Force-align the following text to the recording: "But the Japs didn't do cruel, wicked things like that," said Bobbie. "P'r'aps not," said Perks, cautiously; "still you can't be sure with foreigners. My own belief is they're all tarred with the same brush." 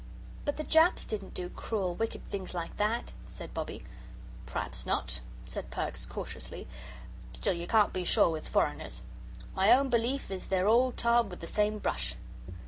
"But 0.45 0.57
the 0.57 0.63
Japs 0.63 1.05
didn't 1.05 1.35
do 1.35 1.47
cruel, 1.47 1.93
wicked 1.93 2.27
things 2.31 2.55
like 2.55 2.77
that," 2.77 3.11
said 3.27 3.53
Bobbie. 3.53 3.83
"P'r'aps 4.47 4.83
not," 4.83 5.19
said 5.45 5.69
Perks, 5.69 6.07
cautiously; 6.07 6.67
"still 7.33 7.53
you 7.53 7.67
can't 7.67 7.93
be 7.93 8.03
sure 8.03 8.29
with 8.31 8.47
foreigners. 8.47 9.03
My 9.55 9.71
own 9.71 9.89
belief 9.89 10.31
is 10.31 10.47
they're 10.47 10.67
all 10.67 10.91
tarred 10.91 11.29
with 11.29 11.39
the 11.39 11.45
same 11.45 11.77
brush." 11.77 12.15